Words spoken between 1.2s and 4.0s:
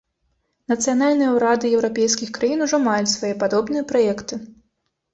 ўрады еўрапейскіх краін ужо маюць свае падобныя